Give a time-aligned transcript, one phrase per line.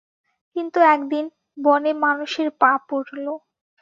[0.55, 1.25] কিন্তু একদিন,
[1.57, 3.33] বনে মানুষের পা পড়লো।